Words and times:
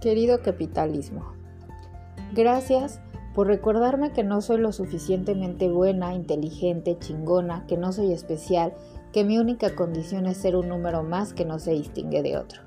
Querido 0.00 0.40
capitalismo, 0.40 1.34
gracias 2.32 3.02
por 3.34 3.48
recordarme 3.48 4.12
que 4.12 4.24
no 4.24 4.40
soy 4.40 4.56
lo 4.56 4.72
suficientemente 4.72 5.68
buena, 5.68 6.14
inteligente, 6.14 6.96
chingona, 6.98 7.66
que 7.66 7.76
no 7.76 7.92
soy 7.92 8.14
especial, 8.14 8.72
que 9.12 9.24
mi 9.24 9.36
única 9.36 9.74
condición 9.74 10.24
es 10.24 10.38
ser 10.38 10.56
un 10.56 10.70
número 10.70 11.02
más 11.02 11.34
que 11.34 11.44
no 11.44 11.58
se 11.58 11.72
distingue 11.72 12.22
de 12.22 12.38
otro. 12.38 12.62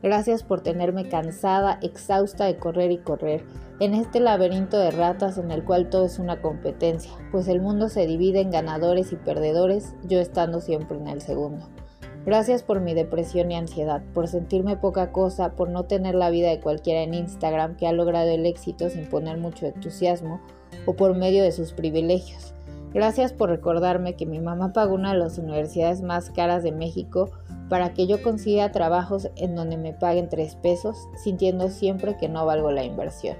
Gracias 0.00 0.44
por 0.44 0.60
tenerme 0.60 1.08
cansada, 1.08 1.80
exhausta 1.82 2.44
de 2.44 2.56
correr 2.56 2.92
y 2.92 2.98
correr, 2.98 3.44
en 3.80 3.92
este 3.92 4.20
laberinto 4.20 4.78
de 4.78 4.92
ratas 4.92 5.38
en 5.38 5.50
el 5.50 5.64
cual 5.64 5.90
todo 5.90 6.04
es 6.04 6.20
una 6.20 6.40
competencia, 6.40 7.10
pues 7.32 7.48
el 7.48 7.60
mundo 7.60 7.88
se 7.88 8.06
divide 8.06 8.42
en 8.42 8.52
ganadores 8.52 9.10
y 9.12 9.16
perdedores, 9.16 9.96
yo 10.04 10.20
estando 10.20 10.60
siempre 10.60 10.98
en 10.98 11.08
el 11.08 11.20
segundo. 11.20 11.68
Gracias 12.26 12.64
por 12.64 12.80
mi 12.80 12.92
depresión 12.92 13.52
y 13.52 13.54
ansiedad, 13.54 14.02
por 14.12 14.26
sentirme 14.26 14.76
poca 14.76 15.12
cosa, 15.12 15.52
por 15.52 15.70
no 15.70 15.84
tener 15.84 16.16
la 16.16 16.28
vida 16.28 16.50
de 16.50 16.58
cualquiera 16.58 17.02
en 17.02 17.14
Instagram 17.14 17.76
que 17.76 17.86
ha 17.86 17.92
logrado 17.92 18.28
el 18.28 18.46
éxito 18.46 18.90
sin 18.90 19.06
poner 19.06 19.38
mucho 19.38 19.64
entusiasmo 19.64 20.40
o 20.86 20.94
por 20.94 21.14
medio 21.14 21.44
de 21.44 21.52
sus 21.52 21.72
privilegios. 21.72 22.52
Gracias 22.92 23.32
por 23.32 23.50
recordarme 23.50 24.16
que 24.16 24.26
mi 24.26 24.40
mamá 24.40 24.72
pagó 24.72 24.96
una 24.96 25.12
de 25.12 25.18
las 25.18 25.38
universidades 25.38 26.02
más 26.02 26.30
caras 26.30 26.64
de 26.64 26.72
México 26.72 27.30
para 27.68 27.94
que 27.94 28.08
yo 28.08 28.20
consiga 28.20 28.72
trabajos 28.72 29.30
en 29.36 29.54
donde 29.54 29.76
me 29.76 29.92
paguen 29.92 30.28
tres 30.28 30.56
pesos, 30.56 30.96
sintiendo 31.22 31.68
siempre 31.68 32.16
que 32.16 32.28
no 32.28 32.44
valgo 32.44 32.72
la 32.72 32.82
inversión. 32.82 33.36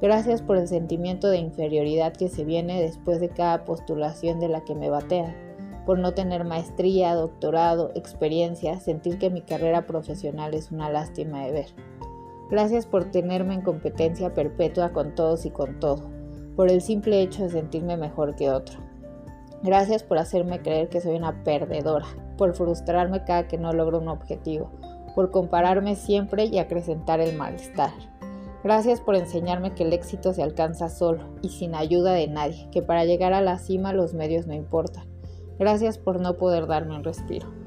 Gracias 0.00 0.40
por 0.40 0.56
el 0.56 0.68
sentimiento 0.68 1.30
de 1.30 1.38
inferioridad 1.38 2.12
que 2.12 2.28
se 2.28 2.44
viene 2.44 2.80
después 2.80 3.20
de 3.20 3.30
cada 3.30 3.64
postulación 3.64 4.38
de 4.38 4.48
la 4.48 4.60
que 4.60 4.76
me 4.76 4.88
batean 4.88 5.43
por 5.84 5.98
no 5.98 6.14
tener 6.14 6.44
maestría, 6.44 7.14
doctorado, 7.14 7.90
experiencia, 7.94 8.80
sentir 8.80 9.18
que 9.18 9.30
mi 9.30 9.42
carrera 9.42 9.86
profesional 9.86 10.54
es 10.54 10.70
una 10.70 10.90
lástima 10.90 11.44
de 11.44 11.52
ver. 11.52 11.66
Gracias 12.50 12.86
por 12.86 13.10
tenerme 13.10 13.54
en 13.54 13.62
competencia 13.62 14.32
perpetua 14.34 14.92
con 14.92 15.14
todos 15.14 15.44
y 15.46 15.50
con 15.50 15.80
todo, 15.80 16.10
por 16.56 16.70
el 16.70 16.80
simple 16.80 17.20
hecho 17.20 17.42
de 17.42 17.50
sentirme 17.50 17.96
mejor 17.96 18.34
que 18.36 18.50
otro. 18.50 18.78
Gracias 19.62 20.02
por 20.02 20.18
hacerme 20.18 20.60
creer 20.60 20.88
que 20.88 21.00
soy 21.00 21.16
una 21.16 21.42
perdedora, 21.42 22.06
por 22.36 22.54
frustrarme 22.54 23.24
cada 23.24 23.48
que 23.48 23.58
no 23.58 23.72
logro 23.72 23.98
un 23.98 24.08
objetivo, 24.08 24.70
por 25.14 25.30
compararme 25.30 25.96
siempre 25.96 26.44
y 26.44 26.58
acrecentar 26.58 27.20
el 27.20 27.36
malestar. 27.36 27.92
Gracias 28.62 29.00
por 29.00 29.14
enseñarme 29.14 29.74
que 29.74 29.82
el 29.82 29.92
éxito 29.92 30.32
se 30.32 30.42
alcanza 30.42 30.88
solo 30.88 31.24
y 31.42 31.50
sin 31.50 31.74
ayuda 31.74 32.12
de 32.12 32.28
nadie, 32.28 32.68
que 32.70 32.82
para 32.82 33.04
llegar 33.04 33.34
a 33.34 33.42
la 33.42 33.58
cima 33.58 33.92
los 33.92 34.14
medios 34.14 34.46
no 34.46 34.54
importan 34.54 35.13
Gracias 35.58 35.98
por 35.98 36.20
no 36.20 36.36
poder 36.36 36.66
darme 36.66 36.96
un 36.96 37.04
respiro. 37.04 37.63